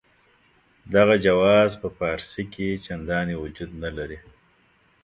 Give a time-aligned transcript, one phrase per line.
[0.93, 4.19] دغه جواز په فارسي کې چنداني وجود نه لري.